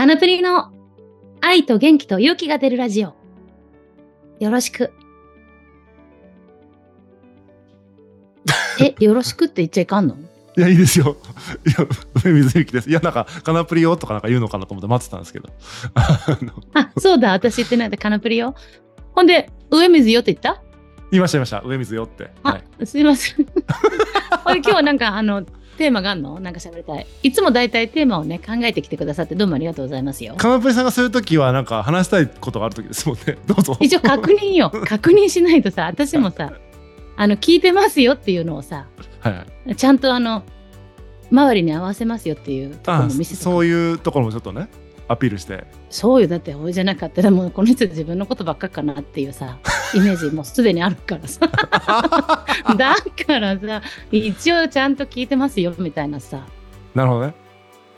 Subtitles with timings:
[0.00, 0.72] カナプリの
[1.42, 3.12] 愛と元気と勇気が出るラジオ。
[4.38, 4.94] よろしく。
[8.80, 10.16] え、よろしくって言っちゃいかんの？
[10.56, 11.18] いや、いいですよ。
[11.66, 11.86] いや、
[12.24, 12.88] 上水ゆきです。
[12.88, 15.50] いや、なんか、カナプリよとかなんか言うのかなと思って待ってたんですけど。
[16.72, 18.54] あそうだ、私言ってないで、カナプリよ。
[19.12, 20.62] ほんで、上水よって言った？
[21.10, 21.60] 言いました、言いました。
[21.60, 22.30] 上水よって。
[22.42, 22.86] あ、はい。
[22.86, 23.44] すいません。
[24.44, 25.44] ほんで、今日はなんか、あの、
[25.80, 26.38] テーマがあるの？
[26.40, 27.06] なんか喋りたい。
[27.22, 30.34] いつも大体テーマをね、考えてきてくださって、どうもありがとうございますよ。
[30.36, 33.38] カナプリさんがそういう時は、なんか話したいことがある時ですもんね。
[33.48, 33.78] どうぞ。
[33.80, 34.70] 一応確認よ。
[34.84, 36.52] 確認しないとさ、私もさ、
[37.16, 38.84] あの、聞いてますよっていうのをさ、
[39.20, 39.74] はいはい。
[39.76, 40.42] ちゃんとあの、
[41.32, 44.68] 周りに合わせますよっていうところあも見せてそういうところもちょっとね、
[45.10, 45.64] アピールして。
[45.90, 49.58] そうよだって俺じゃなかったらもうこの人自分のことばっかかなっていうさ
[49.92, 51.40] イメージもうすでにあるからさ
[52.78, 52.94] だ
[53.26, 53.82] からさ
[54.12, 56.46] 一応ちゃんと聞いてますよみたいなさ
[56.94, 57.34] なるほどね。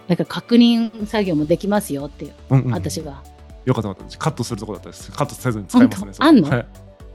[0.09, 3.23] なんか確認作業もできますよっていう、うんうん、私は
[3.65, 4.19] よかったよかった。
[4.19, 5.13] カットするところだったです。
[5.13, 6.13] カットせずに使いますね。
[6.19, 6.49] あんの？
[6.49, 6.67] はい、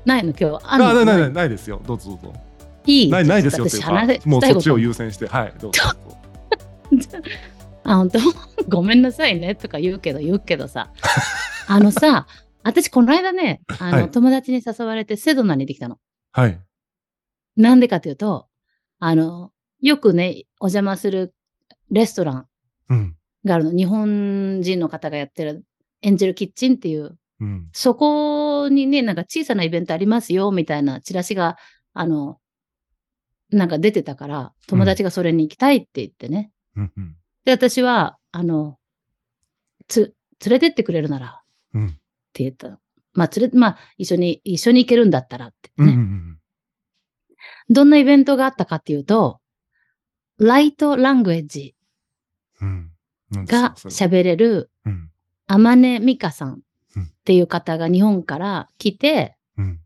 [0.05, 0.93] ないの今日ああんの？
[0.93, 1.81] ないないないないですよ。
[1.85, 2.39] どうぞどうぞ。
[2.85, 3.09] いい？
[3.09, 3.91] ないないですよっていうか
[4.25, 5.81] もうそっちを優先して、はい、どうぞ
[6.91, 7.09] どうぞ。
[7.87, 8.19] あ本当？
[8.69, 10.91] ごめんなさいねとか言うけど言うけどさ
[11.67, 12.27] あのさ
[12.63, 15.97] 私この間ねあの、はい友達に誘われてセドナにできたの
[16.31, 16.61] はい。
[17.55, 18.47] なんでかというと、
[18.99, 21.33] あの、よくね、お邪魔する
[21.89, 22.47] レストラン
[22.89, 23.15] うん。
[23.43, 23.71] があるの。
[23.71, 25.65] 日本人の方がやってる
[26.03, 27.69] エンジェルキッチンっていう、うん。
[27.73, 31.57] そこにね、なんか小さなイベントありますよ、みたいなチラシが、
[31.93, 32.39] あの、
[33.49, 36.51] なんか出てたから、友達がそれに行きたいって言ってね。
[36.75, 37.15] うん。
[37.47, 37.57] うん。
[37.57, 38.77] で、私は、あの、
[39.87, 40.13] つ、
[40.45, 41.41] 連れてってくれるなら、
[41.73, 41.87] うん。
[41.87, 41.89] っ
[42.33, 42.77] て言ったの。
[43.13, 45.87] まあ、連れ、まあ、一緒に、一緒に行けるんだったらってうん。
[45.87, 45.93] ね。
[45.93, 46.39] うん。
[47.69, 49.39] どんなイベントがあったかっていうと、
[50.37, 51.75] ライトラングエッジ
[53.31, 55.09] が喋れるうん。
[55.47, 56.61] 天音美香さん
[56.95, 59.79] うんっていう方が日本から来て、うん。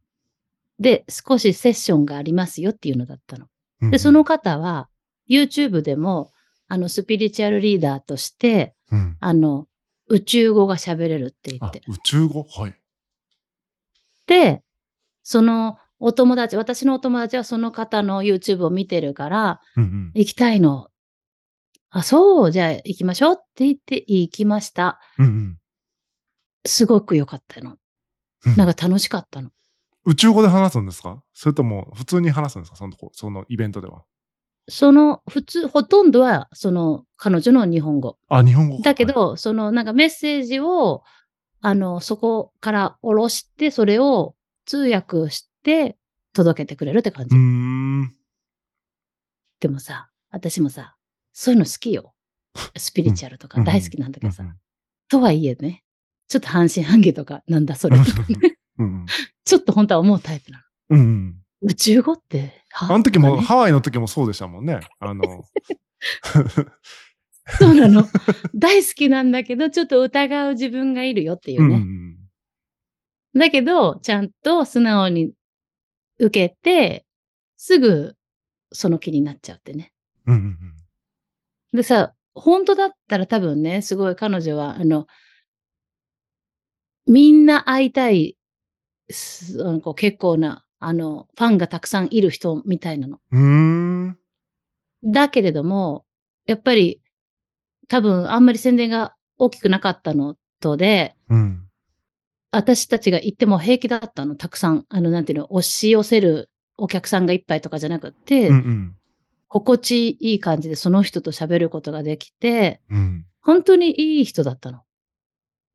[0.79, 3.47] で、少しセッションがありますよっていうのだったの。
[3.81, 4.89] うんで、そ、の方は
[5.29, 6.31] YouTube でも、
[6.73, 9.17] あの、スピリチュアルリーダーとして、うん。
[9.19, 9.67] あの、
[10.07, 12.43] 宇宙語が喋れるって言あって。、宇宙語？
[12.43, 12.75] はい。
[14.25, 14.63] で、
[15.21, 19.83] そのお友達、私のお友達はその方の YouTube を見てるから、うん。
[19.83, 20.11] うん。
[20.13, 20.87] 行きたいの。
[21.89, 25.01] あ、そう、じゃあ行きましょうって言って行きました。
[25.19, 25.25] うん。
[25.25, 25.57] うん。
[26.65, 27.75] すごく良かったの。
[28.45, 29.49] うんなんか楽しかったの。
[30.05, 31.21] 宇宙語で話すんですか？
[31.33, 32.77] それとも普通に話すんですか？
[32.77, 34.03] そのとこ、そのイベントでは。
[34.71, 38.17] その、普通、ほとんどは、その、彼女の日本語。
[38.29, 41.03] あ、日本語かだけ、ど、その、なんかメッセージを、
[41.59, 45.97] あの、そこから下ろして、それを通訳して
[46.33, 47.35] 届けてくれるって感じ。
[49.59, 50.95] でもさ、私もさ、
[51.33, 52.13] そういうの好きよ。
[52.77, 54.43] スピリチュアルとか大好きなんだけどさ。
[54.43, 54.55] うん
[55.11, 55.83] とはいえね、
[56.29, 57.97] ちょっと半信半疑とか、なんだそれ。
[57.97, 59.05] うん。
[59.43, 60.97] ちょっと本当は思うタイプなの。
[60.97, 61.40] うん。
[61.61, 61.71] うん。
[61.71, 64.79] 宇宙語って、はあの時も、ハワイの時もそうでしたもんね。
[64.99, 65.43] あの、
[67.59, 68.03] そうなの。
[68.55, 71.77] 大好きなんだけど、ちょっと疑う自分がいるよっていううんうね。
[71.77, 72.17] ん。
[73.39, 75.31] だけど、ちゃんと素直に
[76.19, 77.05] 受けて、
[77.57, 78.15] すぐ
[78.71, 79.91] その気になっちゃうってね。
[80.25, 80.57] うんうん
[81.73, 85.07] でさ、本当だったら多分ね、すごい彼女は、あの、
[87.07, 88.37] みんな会いたい、
[89.07, 93.19] 結構な、あの、ファンがたくさんいる人みたいなの。
[93.31, 94.17] うーん。
[95.03, 96.05] だけれども、
[96.47, 97.01] やっぱり、
[97.87, 101.67] 多分あんまり宣伝が大きくなかったのとで、うん。
[102.51, 104.85] 私たちが行っても平気だったの、たくさん。
[104.89, 108.95] あの、なんていうの、押し寄せるお客さんがいっぱいとかじゃなくて、うんうん。
[109.47, 113.25] 心地いい感じでその人と喋ることができて、うん。
[113.41, 114.81] 本当にいい人だったの。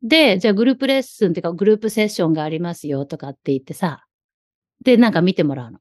[0.03, 4.06] で、じゃあグループレッスンっていうかグループセッションがありますよとかって言ってさ、
[4.84, 5.78] で、なんか見てもらうの。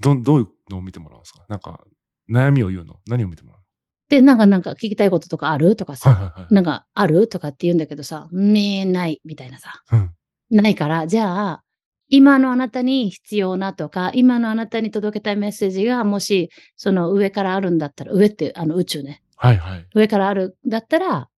[0.00, 1.44] ど、どういうのを見てもらうんですか？
[1.48, 1.84] なんか、
[2.30, 2.96] 悩みを言うの？
[3.06, 3.60] 何を見てもらう
[4.08, 5.76] で、なんかなんか聞きたいこととかある？
[5.76, 6.54] とかのさ、はいはいはい。
[6.54, 7.26] なんかある？
[7.28, 9.82] とかって言うんだけどさ、めーないみたいなさ。
[9.92, 10.10] うん。
[10.50, 11.64] ないから、じゃあ、
[12.08, 19.22] 今のあなたに必要なとか、今のあなたに届けたいメッセージが、もし、その上からあるんだったら、上ってあの宇宙ね。
[19.36, 19.86] はいはい。
[19.94, 21.28] 上からあるんだったら、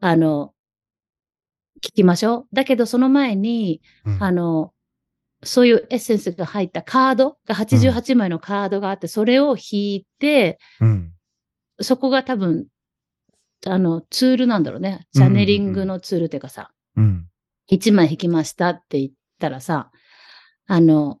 [0.00, 0.52] あの、
[1.82, 2.46] 聞きましょう。
[2.54, 4.72] だけど、その前に、うんあの、
[5.42, 11.12] そういうエッセンスが入ったカードが88枚のカードがあって、それを引いて、うん。
[11.80, 12.66] そこが多分、
[13.66, 15.06] あの、ツールなんだろうね。
[15.14, 17.26] チャネリングのツールっていうかさ、うん。
[17.70, 19.90] 1枚引きましたって言ったらさ、
[20.66, 21.18] あの、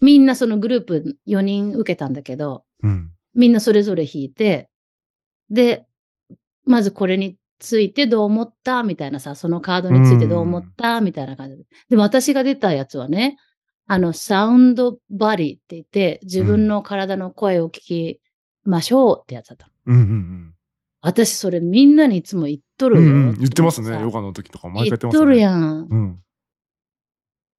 [0.00, 3.10] みんなそのグループ4人受けたんだけど、うん。
[3.34, 4.70] みんなそれぞれ引いて、
[5.50, 5.86] で、
[6.64, 8.82] まずこれについてどう思った？
[8.82, 11.00] みたいなさ、そのカードについてどう思った？
[11.00, 11.64] みたいな感じで。
[11.90, 13.36] でも私が出たやつはね、
[13.86, 18.20] あの、サウンドバディって言って、自分の体の声を聞き
[18.64, 19.72] ましょうってやつだったの。
[19.86, 20.54] うんうん
[21.06, 23.02] 私、それみんなにいつも言っとるよ。
[23.02, 23.08] うん。
[23.08, 23.88] うんうん言ってますね。
[23.88, 25.20] さヨガの時とか毎言っ回言ってますね。
[25.20, 25.86] とるやん。
[25.90, 26.18] うん。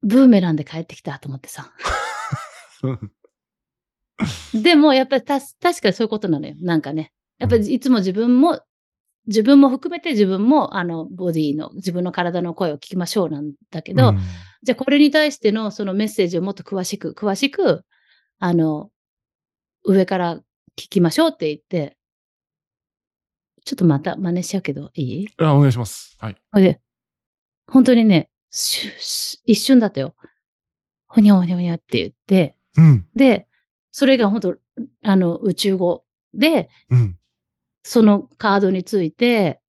[0.02, 1.72] ブーメランで帰ってきたと思ってさ。
[4.54, 6.56] でも、やっぱりた確かにそういうことなのよ。
[6.60, 7.12] なんかね。
[7.38, 8.60] やっぱりいつも自分も、
[9.28, 14.20] 自分も含めて自分も、あの、ボディの、自分の体の声を聞きましょうなんだけど、うん
[14.64, 17.86] じゃあこれに対してのそのメッセージをもっと詳しく、詳しく、
[18.40, 18.90] あの、
[19.84, 20.38] 上から
[20.76, 21.98] 聞きましょうって言って、
[23.64, 25.28] ちょっとまた真似しちゃうけど、いい？
[25.38, 26.18] あ、お願いします。
[26.20, 26.36] はい。
[26.52, 26.82] ほいで、
[27.68, 30.16] 本当にね、一瞬だったよ。
[31.08, 33.06] ほにゃほにゃほにゃって言って、うん。
[33.16, 33.48] で、
[33.92, 34.56] それが本当、
[35.04, 37.18] あの、宇宙語で、うん。
[37.88, 39.62] そのカードについて、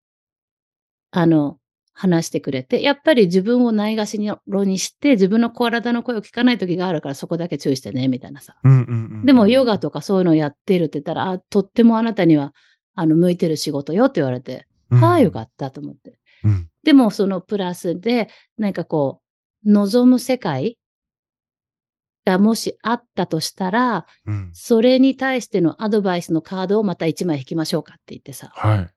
[1.10, 1.58] あの、
[1.92, 8.56] 話してくれて、やっぱり自分をないがしろにして、自分の体の声を聞かない時があるからそこだけ注意してね、みたいなさ。
[8.64, 9.26] うんうんうん。
[9.26, 12.54] でもヨガとかそういうのをやってるって言ったら、あ、とってもあなたには、
[12.94, 16.18] あの、向いてる仕事よって言われて、うんはあ、よかったと思って。
[16.42, 16.70] うん。
[16.84, 19.20] でもそのプラスで、なんかこ
[19.66, 20.78] う、望む世界
[22.26, 24.50] がもしあったとしたら、うん。
[24.52, 28.88] それに対してのアドバイスのカードをまた1枚引きましょうかって言ってさ、はい。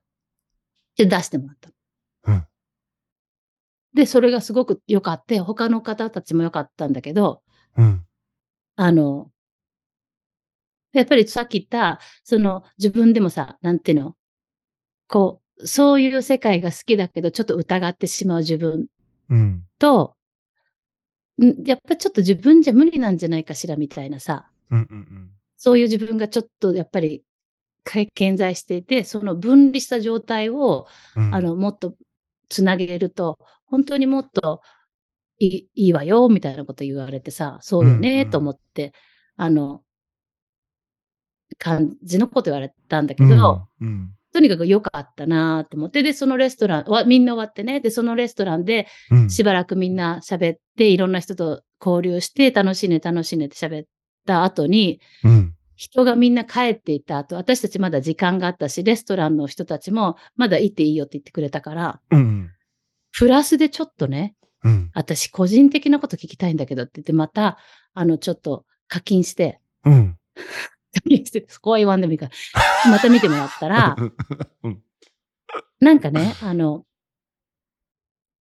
[0.96, 1.74] で出してもらったの。
[2.26, 2.46] うん
[3.92, 7.42] で、それがすごく良かって、他の方たちも良かったんだけど、
[7.76, 8.06] うん。
[8.76, 9.32] あの、
[10.92, 14.14] やっぱりさっき言った、その自分でもさ、なんていうの？
[15.08, 18.86] こう、そういう世界が好きだけど、ちょっと疑ってしまう自分
[19.28, 19.64] うん。
[19.80, 20.19] と、ん
[21.64, 27.22] やっぱちょっと自分じゃ無理なんじゃないかしらみたいなさ、うんうんそういう自分がちょっとやっぱり
[27.84, 31.34] か健在していて、その分離した状態を、うん。
[31.34, 31.94] あの、もっと
[32.48, 34.62] つなげると、本当にもっと
[35.38, 38.30] いいいいわよ、みたいなこと言われてさ、そうようんうね、ん。
[38.30, 38.92] と思って、
[39.36, 39.82] あの、
[41.58, 44.14] 感じのこと言われたんだけうん、ど、うん。
[44.32, 49.30] とにかく良かったなと思って、で、そのレストランは、みんな終わってね、で、そのレストランで、うん。
[49.30, 53.86] しばらくみんな喋って、いろんな人と交流して、楽しいね、楽しいねって喋っ
[54.26, 55.54] た後に、うん。
[55.76, 62.50] 人がみんな帰っていった後、私たちまだ時間があったし、レストランの人たちもまだ行っていいよって言ってくれたから、うん。
[63.18, 64.90] プラスでちょっとね、うん。
[64.94, 67.56] 私個人的なこと聞きたいんだけどって言って、また、
[67.94, 70.18] あの、ちょっと課金して、うん。
[71.48, 73.96] そこは言わんでもいいから、また見てもらったら、
[74.64, 74.82] うん。
[75.80, 76.84] なんかね、あの、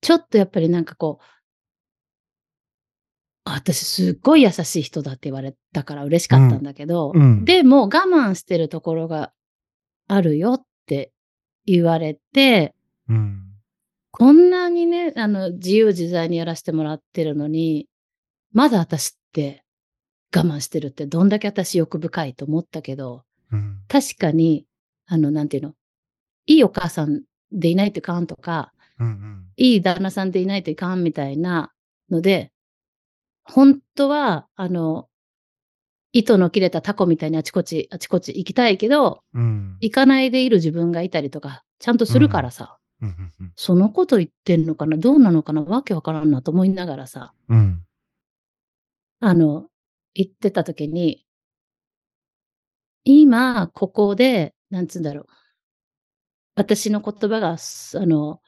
[0.01, 1.25] ちょっとやっぱりなんかこう、
[3.45, 9.31] あ私すっごい優しい人だって言われたから嬉しかったんだけど、うんうんでも我慢してるところが
[10.07, 11.11] あるよって
[11.65, 12.73] 言われて、
[13.07, 13.45] うん。
[14.11, 17.87] こんなにね、あの、自由自在にやらせてもらってるのに、
[18.51, 19.63] まだ私って
[20.35, 23.79] 我慢してるってどんだけ私欲深いと思ったけど、うん。
[23.87, 24.65] 確かに、
[25.07, 25.73] あの、なんていうの、
[26.45, 29.45] いいお母さんでいないといかんとか、うん。
[29.57, 31.71] いい旦那さんでいないといかんみたいな
[32.11, 32.51] ので、
[33.43, 35.07] 本当は、あの、
[36.11, 39.77] 糸の切れたタコみたいにあちこち、あちこち行きたいけど、うん。
[39.79, 43.09] 行かないでいる自分がいたりとか、ちゃんとするからさ、うん。
[43.09, 43.53] うん。
[43.55, 47.83] そのこと言ってんのかな、どうなのかな、わけわからんなと思いながらさ、うん。
[49.21, 49.67] あの、
[50.19, 51.25] 言ってた時に、
[53.05, 55.25] 今、ここで、なんつうんだろう。
[56.55, 58.41] 私の言葉が、すあの、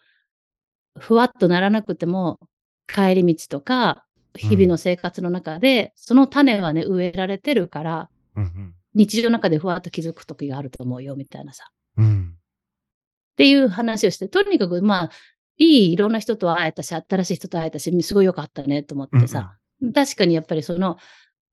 [0.99, 2.41] ふわっとならなくても、
[2.87, 8.75] 帰り道とか、日々の生活の中で、その種はね、植えられてるから、うん。
[8.93, 11.71] 日常の中でふわっと気づく時があると思うよ、みたいなさ。
[11.95, 12.35] うん。
[12.35, 15.09] っていう話をして、とにかく、まあ、
[15.55, 19.57] いいいろんな人と会えたし、新しい人と会えたし、すごい良かったね、と思ってさ。
[19.95, 20.97] 確かにやっぱりその、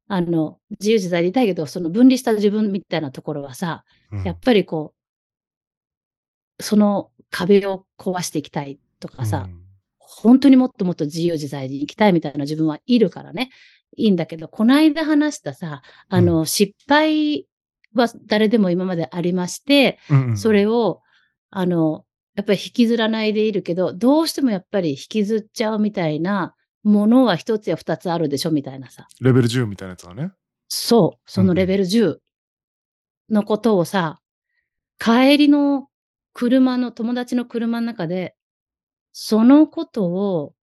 [0.08, 4.24] あの、自由自在でいたいけど、その分離した自分みたいなところはさ、うん。
[4.24, 4.94] やっぱりこ
[6.58, 9.48] う、その壁を壊していきたいとかさ、
[9.98, 13.50] 本当にもっともっと自由自在に生きたいみたいな自分はいるからね。
[13.96, 17.46] いいんだけど、この間話したさ、あの、失敗
[17.94, 20.36] は誰でも今までありまして、うん。
[20.38, 21.02] それを、
[21.50, 26.54] あの、やっぱり引きずらないでいるけど、どうしてもやっぱり引きずっちゃうみたいな
[26.88, 29.06] ものは一つや二つあるでしょみたいなさ。
[29.20, 30.32] レベル10みたいなやつがね。
[30.68, 32.18] そう、そのレベル10
[33.30, 34.20] のことをさ、
[34.98, 35.88] 帰りの
[36.32, 38.34] 車の、友達の車の中で、
[39.12, 40.54] そのことを、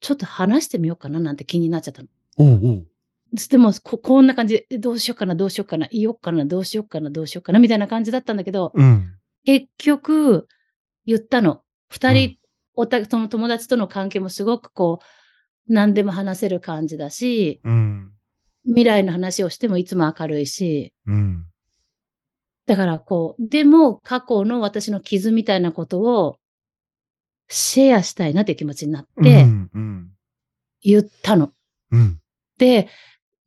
[0.00, 2.08] ちょっと話してみようかななんて気になっちゃったの。
[2.36, 2.86] おうおう。
[3.48, 9.14] でもこ、こんな感じで、えどうしようかな、どうしようかな、言おうかな、どうしようかな、どうしようかな、みたいな感じだったんだけど、うん。
[9.44, 10.46] 結局、
[11.06, 11.62] 言ったの。
[11.88, 12.36] 二人、
[12.76, 18.10] おた、その友達との関係もすごくこう、何でも話せる感じだし、うん。
[18.64, 21.46] 未来の話をしてもいつも明るいし、うん。
[22.66, 26.38] だからこう、でも過去の私の傷みたいなことを
[27.48, 29.46] シェアしたいなっていう気持ちになっうて。
[30.82, 31.50] 言ったの。
[31.90, 32.20] うん。
[32.58, 32.88] で、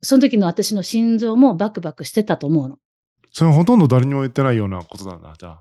[0.02, 2.78] その時の私の心臓もバクバクしてたと思うの。
[3.30, 5.58] それほとんど誰にも言ってないようなことなんだ、じゃ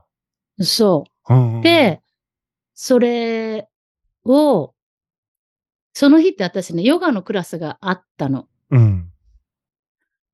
[0.64, 1.36] そあ。
[1.36, 2.02] うんうんう。、で、
[2.80, 3.68] それ
[4.24, 4.76] を、
[5.94, 8.48] その日って私ね、ヨガのクラスがあったの。
[8.70, 9.10] うん。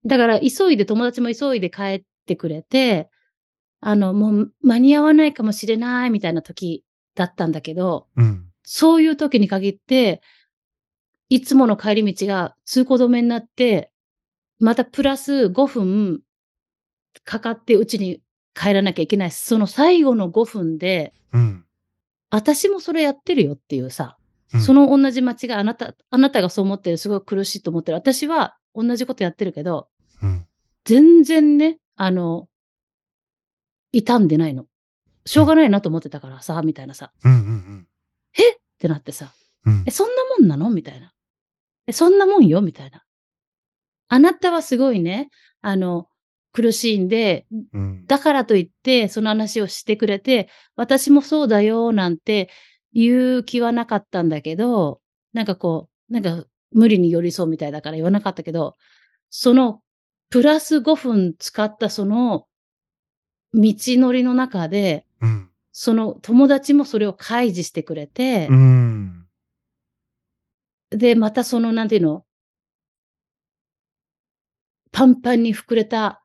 [0.06, 3.10] だから急いで友達も急いで帰ってくれて、
[3.80, 6.84] あの、もう間に合わないかもしれないみたいな時
[7.16, 8.50] だったんだけど、うん。
[8.64, 10.22] そういう時に限って、
[11.30, 13.90] いつもの帰り道が通行止めになって、
[14.60, 16.22] またプラス5分
[17.24, 18.22] かかってうちに
[18.54, 19.32] 帰らなきゃいけない。
[19.32, 21.66] その最後の5分で、うん。
[22.36, 24.18] 私もそれやってるよっていうさ、
[24.56, 27.96] うんその同じ間違い、あなた、あなたがそう思ってる、すごい苦しいと思ってる。
[27.98, 29.88] 私は同じことやってるけど、
[30.22, 30.46] うん。
[30.86, 32.48] 全然ね、あの、
[33.92, 34.66] 傷んでないの。
[35.26, 37.32] しょうがないなと思ってたからさ、みたいなさ、うん。
[37.32, 37.88] うん。
[38.34, 38.36] っ
[38.80, 39.32] てなってさ、
[39.66, 39.92] うんえ、。
[39.92, 40.70] そんなもんなの？
[40.70, 41.14] みたいな。
[41.88, 42.62] え、そんなもんよ？
[42.62, 43.04] みたいな。
[44.10, 45.30] あなたはすごいね、
[45.62, 46.08] あの、
[46.54, 48.06] 苦しいんで、うん。
[48.06, 52.50] だからといって、その話をしてくれて、私もそうだよ、なんて
[52.94, 55.02] 言う気はなかったんだけど、
[55.34, 58.76] なんかこう、なんか無理に寄り添うみたいだから言わなかったけど、
[59.30, 59.82] その、
[60.30, 62.46] プラス5分使ったその、
[63.54, 65.50] 道のりの中で、うん。
[65.72, 69.26] その友達もそれを開示してくれて、うん。
[70.92, 72.26] で、またその、なんていうの、
[74.92, 76.23] パンパンに膨れた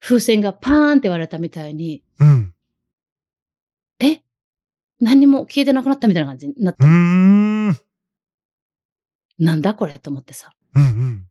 [0.00, 2.54] 風船がパーンって割れたみたいに、うん。
[4.00, 4.22] え？
[5.00, 6.86] 何にも消えてなくなったみたいな感じになっうた。
[6.86, 7.68] ん。
[9.38, 10.52] なんだこれと思ってさ。
[10.74, 11.28] うん。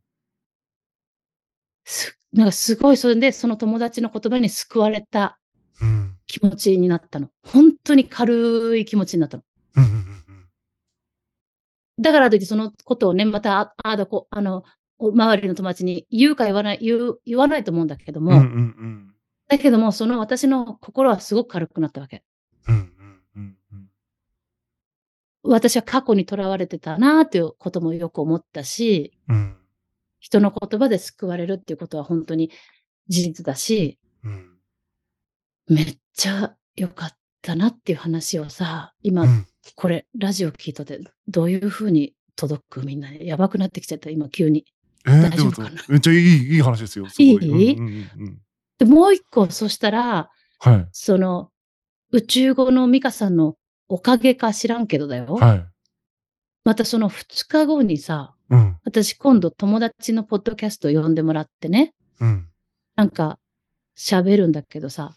[1.84, 5.38] すなんかすごい、それでその友達の言葉に救われた
[5.80, 6.14] うん。
[6.26, 7.30] 気持ちになったの。
[7.46, 9.42] 本当に軽い気持ちになったの。
[9.76, 9.84] うん。
[9.84, 10.48] うん。
[12.00, 14.64] だからといってそのことをね、また、ああだこ、あの、お
[15.00, 18.36] 周りの友達に言うか言わない、言う、言わないと思うんだけども、うん。
[18.38, 19.14] うん。
[19.48, 22.24] だけども、その私の心はすごく軽くなったわけ。
[22.68, 22.92] うん。
[23.36, 23.56] うん。
[25.44, 29.56] 私は過去にとらわれてたなということもよく思ったし、うん。
[30.18, 32.50] 人の言葉で救われるっていうことは本当に
[33.06, 34.58] 事実だし、うん。
[35.68, 39.46] めっちゃ良かったなっていう話をさ、今、うん。
[39.76, 42.84] これ、ラジオ聞いとって、どういうふうに届く？
[42.84, 43.26] みんなに。
[43.26, 44.64] やばくなってきちゃった、今、急に。
[45.08, 45.70] えー、大丈夫かな？
[45.88, 47.06] めっちゃいい、いい話ですよ。
[47.18, 48.42] いいうんうんうん
[48.78, 50.88] で、もう一個、そしたら、はい。
[50.92, 51.50] その、
[52.12, 53.56] 宇宙語のミカさんの
[53.88, 55.34] おかげか知らんけどだよ。
[55.34, 55.66] はい。
[56.64, 58.76] またその二日後にさ、うん。
[58.84, 62.48] 私今度友達のポッドキャストを呼んでもらってね、うん。
[62.94, 63.38] なんか
[63.96, 65.16] 喋るんだけどさ、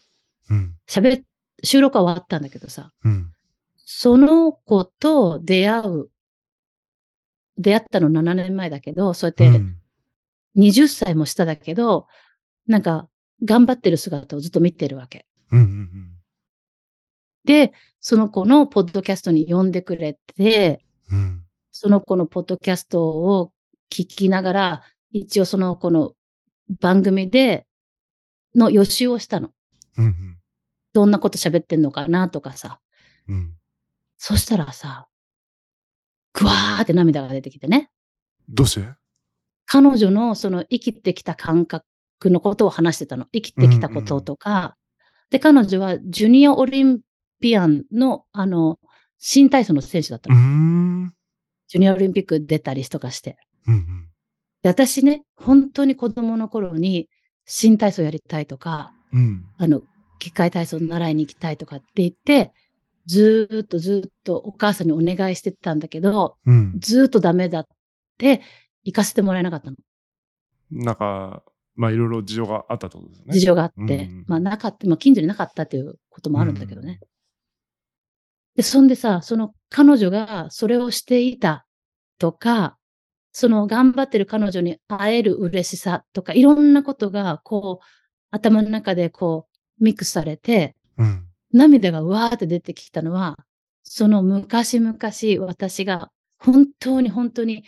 [0.50, 0.74] うん。
[0.88, 1.22] 喋、
[1.62, 3.32] 収録は終わったんだけどさ、うん。
[3.76, 6.08] その子と出会う、
[7.58, 9.78] 出会ったの7年前だけど、そうやってうん
[10.56, 12.06] 20歳も下だけど、
[12.66, 13.08] なんか
[13.44, 15.26] 頑張ってる姿をずっと見てるわけ。
[15.50, 15.58] うん。
[15.58, 16.10] うん。
[17.44, 21.44] で、その子のポッドキャストに呼んでくれて、うん。
[21.70, 23.52] その子のポッドキャストを
[23.90, 26.12] 聞きながら、一応その子の
[26.80, 27.66] 番組で
[28.54, 29.50] の予習をしたの。
[29.98, 30.38] うん。
[30.92, 32.80] どんなこと喋ってんのかなとかさ。
[33.28, 33.54] うん。
[34.18, 35.08] そしたらさ、
[36.32, 37.90] ぐわーって涙が出てきてね。
[38.48, 39.01] どうして？
[39.72, 41.82] 彼女のその生きてきた感覚
[42.24, 43.24] のことを話してたの。
[43.32, 44.76] 生きてきたこととか。
[45.30, 47.00] で、彼女はジュニアオリン
[47.40, 48.78] ピアンの、あの、
[49.18, 50.42] 新体操の選手だったうの。
[50.42, 51.14] ん。
[51.68, 53.38] ジュニアオリンピック出たりとかして。
[53.66, 54.08] うん。
[54.62, 57.08] で私ね、本当に子供の頃に
[57.46, 59.46] 新体操やりたいとか、うん。
[59.56, 59.80] あの、
[60.18, 62.52] 機械体操習いに行きたいとかって言って、
[63.06, 66.78] ずーっとずーっとお母さんにお願いしてたんだけど、うん。
[66.78, 67.66] ずーっとダメだっ
[68.18, 68.42] て
[68.84, 69.76] 行かせてもらえなかったの。
[70.70, 71.42] なんか、
[71.74, 73.34] まあいろいろ事情があったってことですよね。
[73.34, 74.04] 事情があって。
[74.04, 77.00] うんまあなかった、まあ近所になかったっていうこともあるんだけどね。
[78.56, 81.66] で、そんでさ、その彼女がそれをしていた
[82.18, 82.76] とか、
[83.32, 87.84] その頑張ってる彼女に会える嬉しさとか、いろんなことがこう、
[88.30, 89.48] 頭の中でこ
[89.80, 91.26] う、ミックスされて、うん。
[91.52, 93.38] 涙がうわーって出てきたのは、
[93.82, 94.96] その昔々
[95.46, 97.64] 私が本当に本当に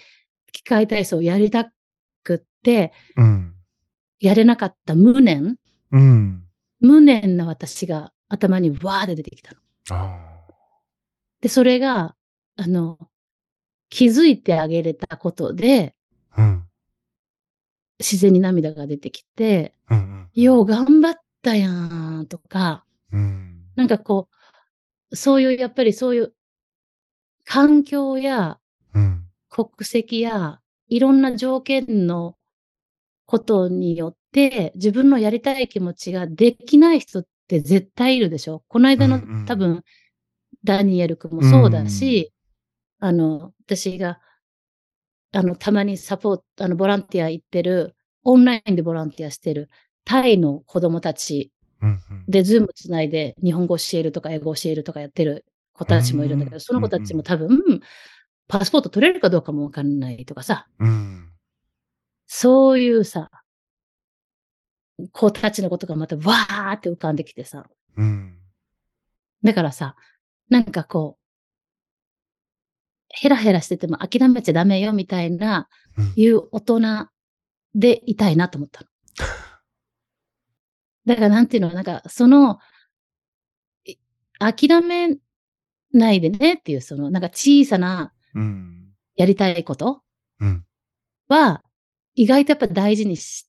[0.55, 1.71] 機械体操をやりた
[2.23, 3.55] くって、うん。
[4.21, 5.57] やれなかった無念
[5.91, 6.45] うん。
[6.81, 9.61] 無念な私が頭にわーって出てきたの。
[9.91, 10.17] あ
[11.41, 12.15] で、それが、
[12.57, 12.99] あの、
[13.91, 15.95] 気づいてあげれたことで、
[16.31, 16.43] あ。
[16.43, 16.65] うん。
[17.99, 20.31] 自然に涙が出てきて、うんうん。
[20.41, 23.65] よう頑張ったやんとか、うん。
[23.75, 24.29] なんかこ
[25.11, 26.35] う、そういう、やっぱりそういう、
[27.45, 28.64] 環境やうん。
[29.55, 30.59] 国籍や、
[30.89, 32.35] いろんな条件の
[33.25, 38.65] ことによって、自分のやりたい気持ちができない人って絶対いるでしょ？
[38.67, 39.47] この間のうんうん。
[39.47, 39.85] 多分、
[40.65, 42.33] ダニエル君もそうだし、
[42.99, 44.19] あの、私が、
[45.33, 47.95] あの、たまにサポート、あの、ボランティア行ってる、
[48.25, 49.71] オンラインでボランティアしてる、
[50.05, 52.25] タイの子供たちうんうん。
[52.27, 55.45] で、ズームつないで日本語教えるとか英語教えるとかやってる
[55.75, 57.51] 子たちもいるんだけど、うんその子たちも多分、
[58.47, 61.31] パスポート取れるかどうかもわかんないとかさ、うん。
[62.27, 63.31] そういうさ、
[65.13, 68.39] 子たちのことがまたわーって浮かんできてさ、うん。
[69.43, 69.97] だからさ、
[70.49, 71.25] なんかこう、
[73.09, 76.81] ヘラヘラしてても諦めちゃダメよみたいな、うんいう大人
[77.77, 78.89] でいたいなと思ったの。
[81.07, 82.59] だからなんていうの、なんかその、
[83.85, 83.97] い
[84.39, 85.17] 諦め
[85.93, 88.14] ないでねっていう、その、なんか小さなうん。
[89.17, 90.03] やりたいこと？
[90.41, 90.65] うん。
[91.29, 91.63] は、
[92.15, 93.49] 意外とやっぱ大事にし、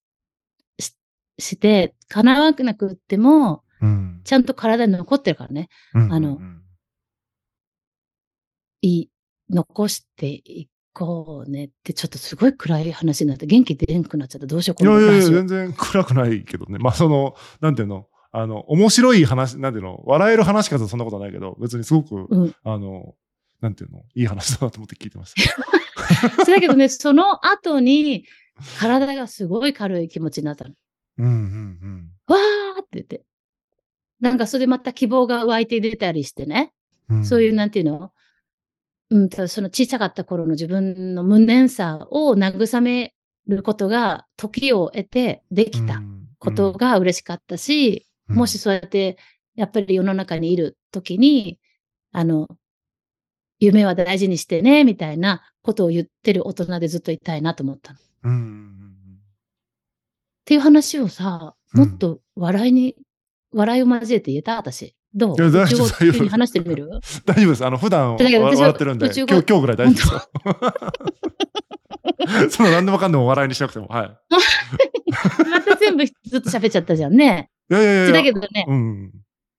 [0.79, 0.95] し
[1.39, 4.21] して、叶わなくっても、うん。
[4.23, 5.69] ちゃんと体に残ってるからね。
[5.93, 6.39] うんあの
[8.81, 9.09] い、
[9.49, 14.47] 残していこうねって、ちょっとすごい暗い話になって、元気出んくなっちゃった。
[14.47, 16.77] どうしよう、いやいやいや、話全然暗くないけどね。
[16.79, 22.55] まあ、その、なんていうの、あの、面白い話、なんていうの、笑える話かとそんなことはないけど、別にすごく、うん。
[22.63, 23.15] あの、
[23.61, 26.45] なんていうの、いい話だなと思って聞いてました。
[26.45, 28.25] だけどね、その後に、
[28.79, 30.73] 体がすごい軽い気持ちになったの。
[31.17, 33.23] うんうんわーって言って。
[34.19, 36.73] なんかそれでまた希望が湧いて出たりしてね。
[37.09, 37.25] うん。
[37.25, 38.11] そういう、なんていうの？
[39.11, 43.13] うん、その小さかった頃の自分の無念さを慰め
[43.47, 46.01] ることが、時を得てできた
[46.39, 49.17] ことが嬉しかったし、うん、もしそうやって、
[49.55, 51.59] やっぱり世の中にいる時に、
[52.11, 52.47] あの、
[53.65, 57.99] 夢は大事にしてね、みたいなことを言ってる大人でずっといたいなと思ったの。
[57.99, 58.75] っうんうんうん
[60.45, 62.95] ていう話をさ、うんもっと笑いに、
[63.53, 64.55] 笑いを交えて言えた？
[64.57, 64.95] 私。
[65.13, 65.35] どう？
[65.35, 66.89] 大丈夫宇宙語急に話してみる？
[67.25, 67.65] 大丈夫です。
[67.65, 70.21] あの、普段笑ってるんで、今日、今日ぐらい大丈夫ですよ。
[72.49, 74.09] その何でもかんでも笑いにしなくても、はい。
[75.49, 77.49] また全部ずっと喋っちゃったじゃんね。
[77.69, 78.13] いやいやいや。
[78.13, 79.11] だけどね、うん。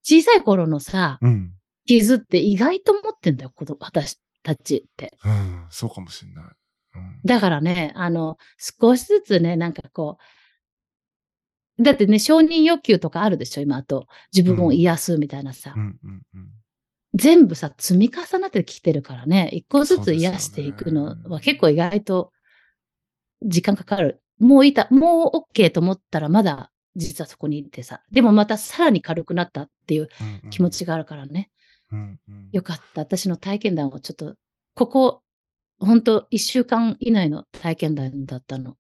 [0.03, 1.53] 小さい頃のさ、うん。
[1.87, 5.17] 傷って意外と持ってんだよ、子供私たちって。
[5.25, 5.67] うん。
[5.71, 6.45] そうかもしれない。
[6.45, 7.21] うん。
[7.25, 10.19] だからね、あの、少しずつね、なんかこ
[11.79, 14.07] う、だってね、承認欲求とかあるでしょ、今あと。
[14.35, 15.75] 自分を癒すみたいなさ。
[17.15, 22.33] 全部さ、積み重なってきてるからね、一個ずつ癒していくのは結構意外と
[23.43, 24.23] 時間かかる。
[24.39, 28.03] もういた、もう OK と思ったらまだ実はそこにいてさ。
[28.11, 30.09] でもまたさらに軽くなったっていう
[30.51, 31.51] 気持ちがあるからね。
[31.93, 33.03] うんうんよかった。
[33.03, 34.35] 私の体験談をちょっと、
[34.75, 35.23] ここ、
[35.79, 38.77] 本当一週間以内の体験談だったの。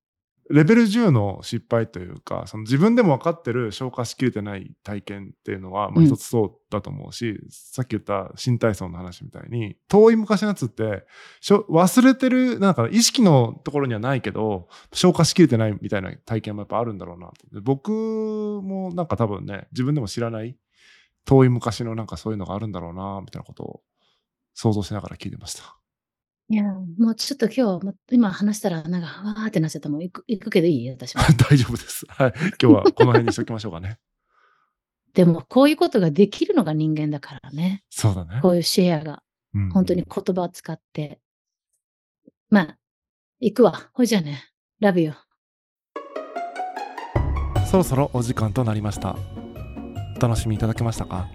[0.48, 11.04] レベル10の失敗というか、その自分でも分かってる消化しきれてない体験っていうのは、まあうん一つそうだと思うし、さっき言った新体操の話みたいに、遠い昔のやつって、
[11.40, 17.90] しょ忘れてる、なんか意識のところにはないけど、消化しきれてないみたいな体験もやっぱあるんだろうな僕
[18.62, 20.56] もなんか多分ね、自分でも知らない、
[21.26, 23.82] 遠い昔のなんかそういうのがあるんだろうな、みたいなことを
[24.54, 25.76] 想像しながら聞いてました。
[26.48, 29.88] いや、もうちょっと今日、今話したら、なんか、わーってなっちゃった。
[29.88, 31.22] もう行く、行くけどいい私も。
[31.50, 32.06] 大丈夫です。
[32.08, 32.32] はい。
[32.36, 33.98] 今日はこの辺にしておきましょうかね。
[35.12, 37.82] でも、こういうことができるのが人間だからね。
[37.90, 38.38] そうだね。
[38.40, 39.22] こういうシェアが、
[39.54, 41.20] うん本当に言葉を使って。
[42.50, 42.78] まあ、
[43.40, 43.90] 行くわ。
[43.94, 44.44] ほいじゃあね。
[44.78, 45.16] ラビュー。
[47.66, 49.16] そろそろお時間となりました
[50.16, 51.28] お楽しみいただけましたか？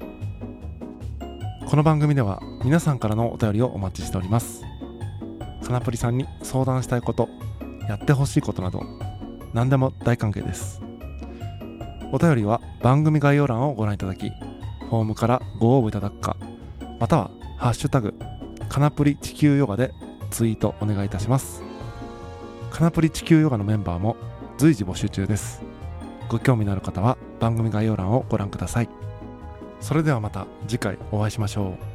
[1.67, 4.63] この番組では皆さんからのお便りをお待ちしております。
[5.63, 7.30] カナプリさんに相談したいこと
[7.88, 8.82] やってほしいことなど
[9.54, 10.82] 何でも大歓迎です。
[12.12, 16.36] お便りは番組概要欄をご覧いただきフォームからご応募いただくか
[17.00, 18.15] または「ハッシュタグ
[18.67, 19.94] カナプリ地球ヨガ」で
[20.32, 21.62] ツイートお願いいたします。
[22.72, 24.17] カナプリ地球ヨガのメンバーも
[24.58, 25.62] 随時募集中です。
[26.32, 28.89] ご興味のある方は番組概要欄をご覧ください。
[29.82, 31.90] それではまた次回お会いしましょう。